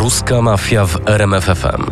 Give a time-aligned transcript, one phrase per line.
[0.00, 1.84] Ruska mafia w RMFFM.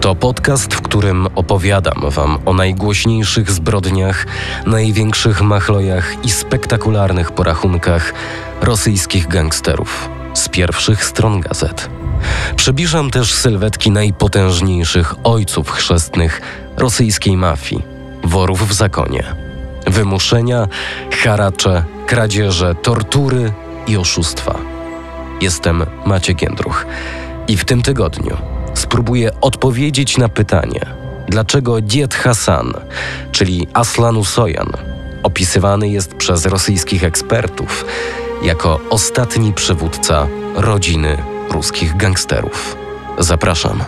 [0.00, 4.26] To podcast, w którym opowiadam Wam o najgłośniejszych zbrodniach,
[4.66, 8.14] największych machlojach i spektakularnych porachunkach
[8.62, 11.90] rosyjskich gangsterów z pierwszych stron gazet.
[12.56, 16.40] Przybliżam też sylwetki najpotężniejszych ojców chrzestnych
[16.76, 17.82] rosyjskiej mafii,
[18.24, 19.24] worów w zakonie.
[19.86, 20.68] Wymuszenia,
[21.22, 23.52] haracze, kradzieże, tortury
[23.86, 24.58] i oszustwa.
[25.40, 26.86] Jestem Maciek Jędruch
[27.48, 28.36] i w tym tygodniu
[28.74, 30.80] spróbuję odpowiedzieć na pytanie,
[31.28, 32.72] dlaczego dzied Hasan,
[33.32, 34.72] czyli Aslan Usojan,
[35.22, 37.84] opisywany jest przez rosyjskich ekspertów
[38.42, 42.76] jako ostatni przywódca rodziny ruskich gangsterów.
[43.18, 43.84] Zapraszam.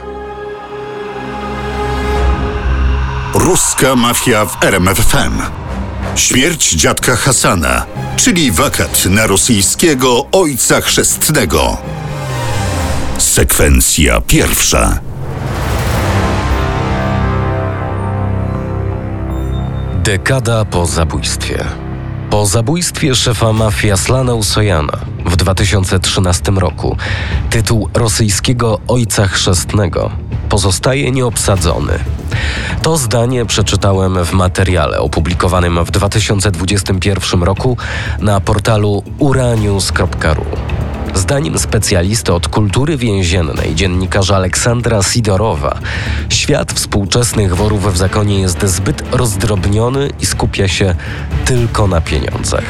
[3.34, 5.42] Ruska mafia w RMFFM.
[6.16, 7.86] Śmierć dziadka Hasana,
[8.16, 11.78] czyli wakat na rosyjskiego ojca chrzestnego.
[13.18, 15.00] Sekwencja pierwsza.
[20.04, 21.64] Dekada po zabójstwie.
[22.30, 26.96] Po zabójstwie szefa mafii Aslana Usojana w 2013 roku
[27.50, 30.10] tytuł rosyjskiego ojca chrzestnego
[30.48, 31.98] pozostaje nieobsadzony.
[32.82, 37.76] To zdanie przeczytałem w materiale opublikowanym w 2021 roku
[38.20, 40.67] na portalu uranius.ru.
[41.18, 45.78] Zdaniem specjalisty od kultury więziennej, dziennikarza Aleksandra Sidorowa,
[46.28, 50.94] świat współczesnych worów w zakonie jest zbyt rozdrobniony i skupia się
[51.44, 52.64] tylko na pieniądzach.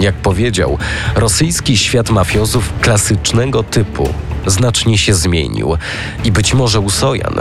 [0.00, 0.78] Jak powiedział,
[1.14, 4.08] rosyjski świat mafiozów klasycznego typu
[4.46, 5.76] znacznie się zmienił
[6.24, 7.34] i być może Usojan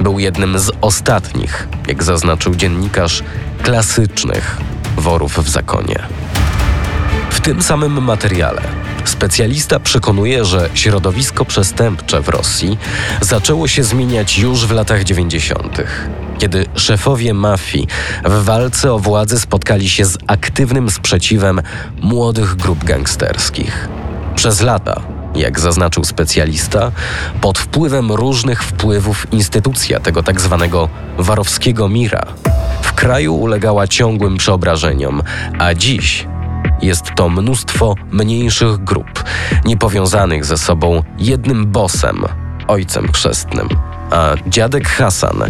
[0.00, 3.22] był jednym z ostatnich, jak zaznaczył dziennikarz,
[3.62, 4.60] klasycznych
[4.96, 6.02] worów w zakonie.
[7.30, 8.62] W tym samym materiale
[9.04, 12.78] specjalista przekonuje, że środowisko przestępcze w Rosji
[13.20, 15.82] zaczęło się zmieniać już w latach 90.,
[16.38, 17.88] kiedy szefowie mafii
[18.24, 21.62] w walce o władzę spotkali się z aktywnym sprzeciwem
[22.02, 23.88] młodych grup gangsterskich.
[24.34, 25.00] Przez lata
[25.34, 26.92] jak zaznaczył specjalista,
[27.40, 30.88] pod wpływem różnych wpływów instytucja tego tak zwanego
[31.18, 32.26] warowskiego mira
[32.82, 35.22] w kraju ulegała ciągłym przeobrażeniom,
[35.58, 36.26] a dziś
[36.82, 39.24] jest to mnóstwo mniejszych grup,
[39.64, 42.24] niepowiązanych ze sobą jednym bosem,
[42.68, 43.68] ojcem chrzestnym.
[44.10, 45.44] A dziadek Hasan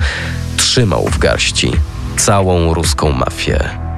[0.56, 1.72] trzymał w garści
[2.16, 3.88] całą ruską mafię.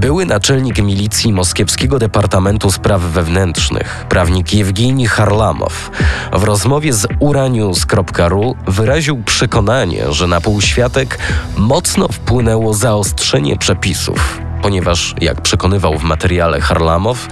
[0.00, 5.90] Były naczelnik milicji Moskiewskiego Departamentu Spraw Wewnętrznych, prawnik Jewgeni Harlamow,
[6.32, 11.18] w rozmowie z uranius.ru wyraził przekonanie, że na półświatek
[11.56, 17.28] mocno wpłynęło zaostrzenie przepisów, ponieważ, jak przekonywał w materiale Harlamow,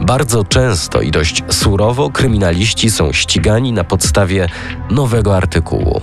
[0.00, 4.48] bardzo często i dość surowo kryminaliści są ścigani na podstawie
[4.90, 6.00] nowego artykułu.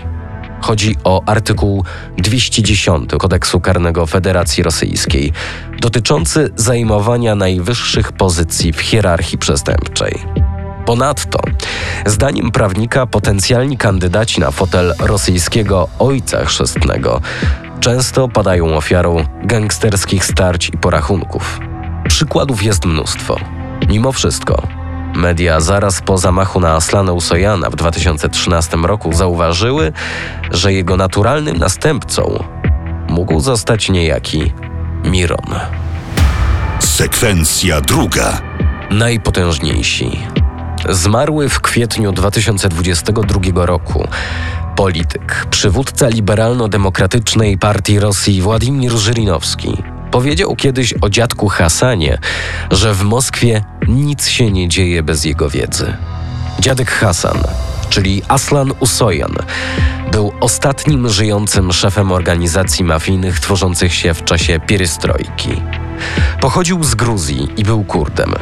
[0.61, 1.83] Chodzi o artykuł
[2.17, 5.33] 210 Kodeksu Karnego Federacji Rosyjskiej,
[5.79, 10.19] dotyczący zajmowania najwyższych pozycji w hierarchii przestępczej.
[10.85, 11.39] Ponadto,
[12.05, 17.21] zdaniem prawnika, potencjalni kandydaci na fotel rosyjskiego ojca chrzestnego
[17.85, 21.59] często padają ofiarą gangsterskich starć i porachunków.
[22.07, 23.39] Przykładów jest mnóstwo.
[23.89, 24.67] Mimo wszystko,
[25.15, 29.93] Media zaraz po zamachu na Aslana Usojana w 2013 roku zauważyły,
[30.51, 32.43] że jego naturalnym następcą
[33.09, 34.53] mógł zostać niejaki
[35.03, 35.55] Miron.
[36.79, 38.41] Sekwencja druga.
[38.91, 40.19] Najpotężniejsi.
[40.89, 44.07] Zmarły w kwietniu 2022 roku
[44.75, 52.17] polityk, przywódca liberalno-demokratycznej partii Rosji Władimir Żyrinowski powiedział kiedyś o dziadku Hasanie,
[52.71, 55.97] że w Moskwie nic się nie dzieje bez jego wiedzy.
[56.59, 57.37] Dziadek Hasan,
[57.89, 59.35] czyli Aslan Usojan,
[60.11, 65.61] był ostatnim żyjącym szefem organizacji mafijnych tworzących się w czasie pierystrojki.
[66.41, 68.33] Pochodził z Gruzji i był Kurdem.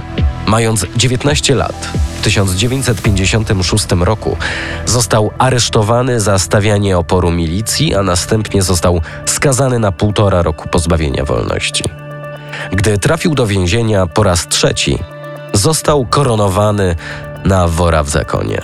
[0.48, 1.90] Mając 19 lat,
[2.24, 4.38] 1956 roku
[4.86, 11.84] został aresztowany za stawianie oporu milicji, a następnie został skazany na półtora roku pozbawienia wolności.
[12.72, 15.00] Gdy trafił do więzienia po raz trzeci,
[15.54, 16.96] został koronowany
[17.46, 18.62] na wora w zakonie.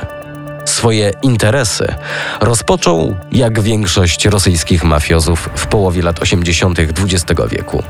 [0.65, 1.95] Swoje interesy
[2.41, 6.79] rozpoczął, jak większość rosyjskich mafiozów, w połowie lat 80.
[6.79, 7.83] XX wieku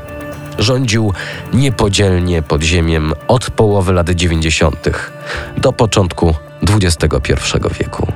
[0.60, 1.12] rządził
[1.52, 4.88] niepodzielnie podziemiem od połowy lat 90.
[5.56, 6.34] do początku
[6.82, 7.34] XXI
[7.80, 8.06] wieku.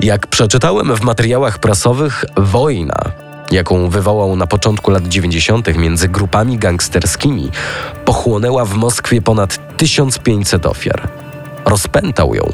[0.00, 2.96] Jak przeczytałem w materiałach prasowych, wojna,
[3.50, 5.76] jaką wywołał na początku lat 90.
[5.76, 7.50] między grupami gangsterskimi,
[8.04, 11.08] pochłonęła w Moskwie ponad 1500 ofiar.
[11.64, 12.50] rozpętał ją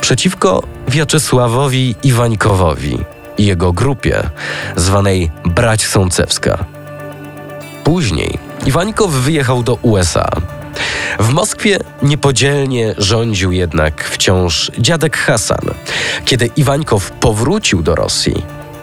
[0.00, 2.98] przeciwko Wiaczesławowi Iwańkowowi
[3.38, 4.22] i jego grupie
[4.76, 6.73] zwanej Brać Sącewska.
[7.84, 10.28] Później Iwańkow wyjechał do USA.
[11.18, 15.74] W Moskwie niepodzielnie rządził jednak wciąż dziadek Hasan.
[16.24, 18.42] Kiedy Iwańkow powrócił do Rosji,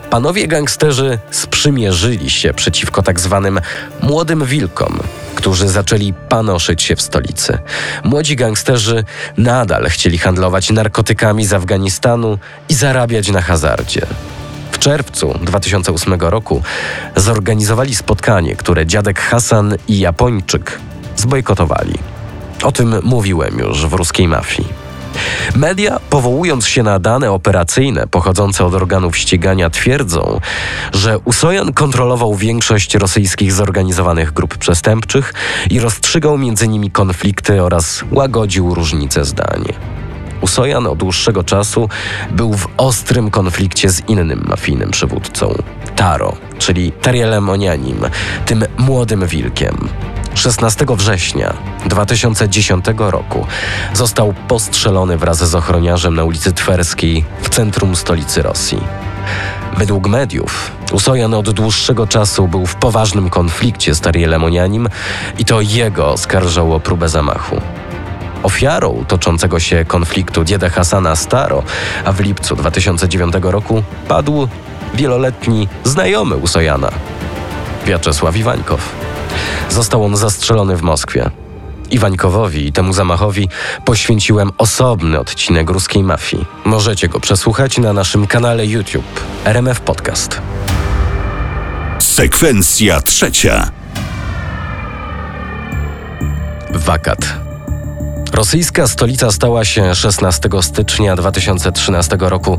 [0.09, 3.61] panowie gangsterzy sprzymierzyli się przeciwko tak zwanym
[4.01, 4.99] młodym wilkom,
[5.35, 7.57] którzy zaczęli panoszyć się w stolicy.
[8.03, 9.03] Młodzi gangsterzy
[9.37, 12.37] nadal chcieli handlować narkotykami z Afganistanu
[12.69, 14.01] i zarabiać na hazardzie.
[14.71, 16.61] W czerwcu 2008 roku
[17.15, 20.79] zorganizowali spotkanie, które dziadek Hasan i Japończyk
[21.15, 21.93] zbojkotowali.
[22.63, 24.91] O tym mówiłem już w ruskiej mafii.
[25.55, 30.39] Media, powołując się na dane operacyjne pochodzące od organów ścigania, twierdzą,
[30.93, 35.33] że Usojan kontrolował większość rosyjskich zorganizowanych grup przestępczych
[35.69, 39.63] i rozstrzygał między nimi konflikty oraz łagodził różnice zdań.
[40.41, 41.89] Usojan od dłuższego czasu
[42.31, 45.53] był w ostrym konflikcie z innym mafijnym przywódcą
[45.95, 47.97] Taro, czyli Tarielem Onianim,
[48.45, 49.89] tym młodym wilkiem.
[50.33, 51.53] 16 września
[51.85, 53.45] 2010 roku
[53.93, 58.81] został postrzelony wraz z ochroniarzem na ulicy Twerskiej w centrum stolicy Rosji.
[59.77, 64.89] Według mediów Usojan od dłuższego czasu był w poważnym konflikcie z Tarielem Onianim
[65.39, 67.61] i to jego oskarżał o próbę zamachu.
[68.43, 71.63] Ofiarą toczącego się konfliktu dzieda Hasana Staro,
[72.05, 74.47] a w lipcu 2009 roku padł
[74.93, 76.91] wieloletni znajomy Usojana,
[77.85, 78.89] Wiaczesław Iwańkow.
[79.69, 81.29] Został on zastrzelony w Moskwie.
[81.91, 83.49] Iwańkowowi i temu zamachowi
[83.85, 86.45] poświęciłem osobny odcinek ruskiej mafii.
[86.65, 90.41] Możecie go przesłuchać na naszym kanale YouTube RMF Podcast.
[91.99, 93.71] Sekwencja trzecia.
[96.73, 97.50] Wakat.
[98.33, 102.57] Rosyjska stolica stała się 16 stycznia 2013 roku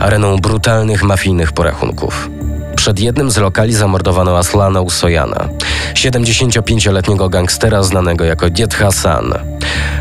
[0.00, 2.30] areną brutalnych mafijnych porachunków.
[2.76, 5.48] Przed jednym z lokali zamordowano Aslana Usojana,
[5.94, 9.34] 75-letniego gangstera znanego jako Diet Hassan.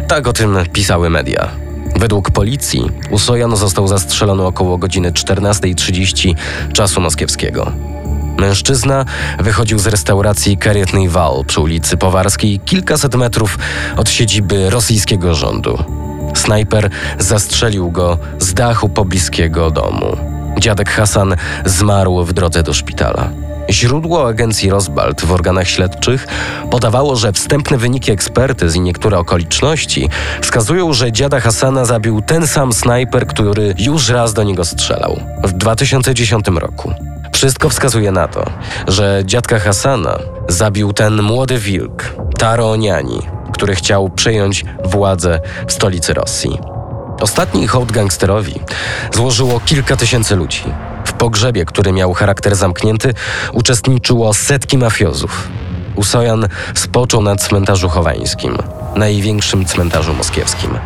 [0.07, 1.50] Tak o tym pisały media.
[1.95, 6.35] Według policji Usojan został zastrzelony około godziny 14.30
[6.73, 7.71] czasu moskiewskiego.
[8.42, 9.06] Mężczyzna
[9.40, 13.58] wychodził z restauracji Karietny Wal przy ulicy Powarskiej kilkaset metrów
[13.98, 15.84] od siedziby rosyjskiego rządu.
[16.34, 16.90] Snajper
[17.20, 20.18] zastrzelił go z dachu pobliskiego domu.
[20.60, 21.36] Dziadek Hasan
[21.66, 23.30] zmarł w drodze do szpitala.
[23.70, 26.28] Źródło agencji Rosbalt w organach śledczych
[26.72, 30.10] podawało, że wstępne wyniki ekspertyz i niektóre okoliczności
[30.42, 35.52] wskazują, że dziada Hasana zabił ten sam snajper, który już raz do niego strzelał w
[35.52, 36.94] 2010 roku.
[37.42, 38.46] Wszystko wskazuje na to,
[38.88, 42.04] że dziadka Hasana zabił ten młody wilk,
[42.38, 43.22] Taro Oniani,
[43.54, 46.60] który chciał przejąć władzę w stolicy Rosji.
[47.22, 48.60] Ostatni hołd gangsterowi
[49.14, 50.64] złożyło kilka tysięcy ludzi.
[51.06, 53.14] W pogrzebie, który miał charakter zamknięty,
[53.54, 55.48] uczestniczyło setki mafiozów.
[55.96, 58.58] Usojan spoczął na cmentarzu chowańskim,
[58.96, 60.78] największym cmentarzu moskiewskim.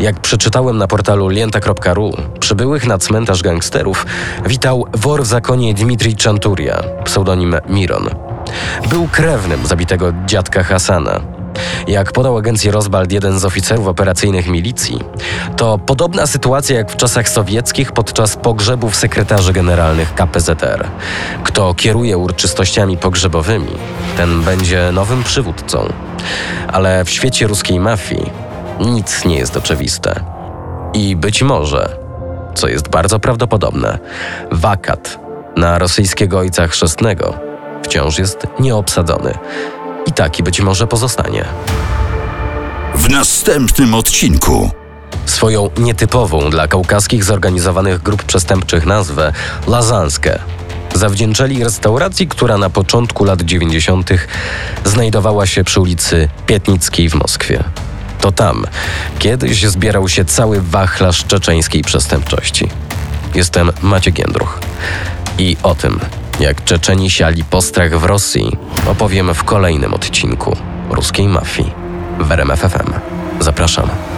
[0.00, 4.06] Jak przeczytałem na portalu lienta.ru, przybyłych na cmentarz gangsterów
[4.46, 8.08] witał wor w zakonie Dmitrij Czanturia, pseudonim Miron.
[8.90, 11.20] Był krewnym zabitego dziadka Hasana,
[11.88, 14.98] jak podał agencji Rosbald jeden z oficerów operacyjnych milicji,
[15.56, 20.88] to podobna sytuacja jak w czasach sowieckich podczas pogrzebów sekretarzy generalnych KPZR.
[21.44, 23.72] Kto kieruje uroczystościami pogrzebowymi,
[24.16, 26.07] ten będzie nowym przywódcą.
[26.72, 28.30] Ale w świecie ruskiej mafii
[28.80, 30.20] nic nie jest oczywiste.
[30.94, 31.96] I być może,
[32.54, 33.98] co jest bardzo prawdopodobne,
[34.50, 35.18] wakat
[35.56, 37.48] na rosyjskiego ojca chrzestnego
[37.82, 39.38] wciąż jest nieobsadzony
[40.06, 41.44] i taki być może pozostanie.
[42.94, 44.70] W następnym odcinku.
[45.26, 49.32] Swoją nietypową dla kaukaskich zorganizowanych grup przestępczych nazwę
[49.66, 50.38] Lazanskę
[50.94, 54.10] zawdzięczali restauracji, która na początku lat 90.
[54.84, 57.64] znajdowała się przy ulicy Pietnickiej w Moskwie.
[58.20, 58.64] To tam
[59.18, 62.68] kiedyś zbierał się cały wachlarz czeczeńskiej przestępczości.
[63.34, 64.60] Jestem Maciek Jędruch
[65.38, 66.00] i o tym,
[66.40, 70.56] jak Czeczeni siali postrach w Rosji, opowiem w kolejnym odcinku
[70.90, 71.72] ruskiej mafii
[72.20, 72.92] w RMF FM.
[73.40, 74.17] Zapraszam.